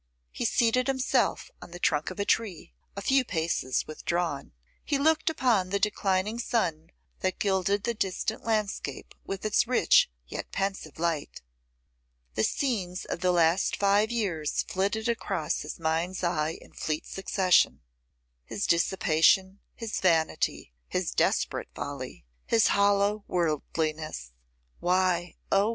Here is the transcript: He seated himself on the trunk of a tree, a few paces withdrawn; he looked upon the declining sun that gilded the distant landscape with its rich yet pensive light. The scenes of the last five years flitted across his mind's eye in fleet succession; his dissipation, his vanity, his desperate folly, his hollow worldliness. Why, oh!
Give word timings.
He 0.31 0.45
seated 0.45 0.87
himself 0.87 1.51
on 1.61 1.69
the 1.69 1.77
trunk 1.79 2.09
of 2.09 2.19
a 2.19 2.25
tree, 2.25 2.73
a 2.95 3.03
few 3.03 3.23
paces 3.23 3.85
withdrawn; 3.85 4.51
he 4.83 4.97
looked 4.97 5.29
upon 5.29 5.69
the 5.69 5.77
declining 5.77 6.39
sun 6.39 6.89
that 7.19 7.37
gilded 7.37 7.83
the 7.83 7.93
distant 7.93 8.43
landscape 8.43 9.13
with 9.27 9.45
its 9.45 9.67
rich 9.67 10.09
yet 10.27 10.51
pensive 10.51 10.97
light. 10.97 11.43
The 12.33 12.43
scenes 12.43 13.05
of 13.05 13.19
the 13.19 13.31
last 13.31 13.75
five 13.75 14.09
years 14.09 14.63
flitted 14.63 15.07
across 15.07 15.61
his 15.61 15.77
mind's 15.79 16.23
eye 16.23 16.57
in 16.59 16.73
fleet 16.73 17.05
succession; 17.05 17.81
his 18.43 18.65
dissipation, 18.65 19.59
his 19.75 19.99
vanity, 19.99 20.73
his 20.87 21.11
desperate 21.11 21.69
folly, 21.75 22.25
his 22.47 22.69
hollow 22.69 23.23
worldliness. 23.27 24.31
Why, 24.79 25.35
oh! 25.51 25.69